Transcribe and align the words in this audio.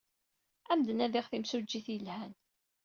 Ad 0.71 0.75
am-d-nadiɣ 0.79 1.25
timsujjit 1.27 1.87
yelhan. 1.93 2.33